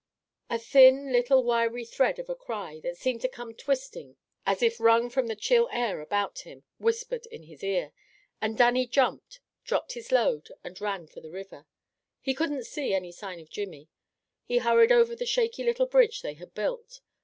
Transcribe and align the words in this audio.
A 0.49 0.57
thin, 0.57 1.11
little, 1.11 1.43
wiry 1.43 1.85
thread 1.85 2.17
of 2.17 2.27
a 2.27 2.33
cry, 2.33 2.79
that 2.81 2.97
seemed 2.97 3.21
to 3.21 3.27
come 3.29 3.53
twisting 3.53 4.15
as 4.47 4.63
if 4.63 4.79
wrung 4.79 5.11
from 5.11 5.27
the 5.27 5.35
chill 5.35 5.69
air 5.71 6.01
about 6.01 6.39
him, 6.39 6.63
whispered 6.79 7.27
in 7.27 7.43
his 7.43 7.63
ear, 7.63 7.93
and 8.41 8.57
Dannie 8.57 8.87
jumped, 8.87 9.41
dropped 9.63 9.91
his 9.93 10.11
load, 10.11 10.49
and 10.63 10.81
ran 10.81 11.05
for 11.05 11.21
the 11.21 11.29
river. 11.29 11.67
He 12.19 12.33
couldn't 12.33 12.63
see 12.65 12.95
a 12.95 13.11
sign 13.11 13.39
of 13.41 13.51
Jimmy. 13.51 13.89
He 14.43 14.57
hurried 14.57 14.91
over 14.91 15.15
the 15.15 15.23
shaky 15.27 15.63
little 15.63 15.85
bridge 15.85 16.23
they 16.23 16.33
had 16.33 16.55
built. 16.55 17.01